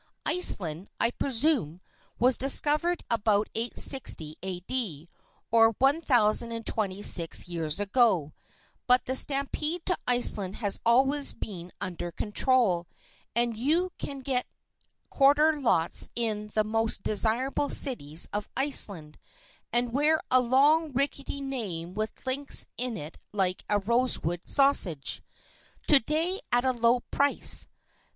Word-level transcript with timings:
Iceland, 0.25 0.89
I 0.99 1.11
presume, 1.11 1.79
was 2.17 2.35
discovered 2.39 3.03
about 3.11 3.49
860 3.53 4.35
A. 4.41 4.61
D., 4.61 5.07
or 5.51 5.75
1,026 5.77 7.47
years 7.47 7.79
ago, 7.79 8.33
but 8.87 9.05
the 9.05 9.15
stampede 9.15 9.85
to 9.85 9.95
Iceland 10.07 10.55
has 10.55 10.79
always 10.87 11.33
been 11.33 11.71
under 11.79 12.09
control, 12.09 12.87
and 13.35 13.55
you 13.55 13.91
can 13.99 14.21
get 14.21 14.47
corner 15.11 15.61
lots 15.61 16.09
in 16.15 16.49
the 16.55 16.63
most 16.63 17.03
desirable 17.03 17.69
cities 17.69 18.27
of 18.33 18.49
Iceland, 18.57 19.19
and 19.71 19.93
wear 19.93 20.19
a 20.31 20.41
long 20.41 20.91
rickety 20.93 21.41
name 21.41 21.93
with 21.93 22.25
links 22.25 22.65
in 22.75 22.97
it 22.97 23.19
like 23.33 23.63
a 23.69 23.77
rosewood 23.77 24.41
sausage, 24.45 25.21
to 25.85 25.99
day 25.99 26.39
at 26.51 26.65
a 26.65 26.71
low 26.71 27.01
price. 27.11 27.67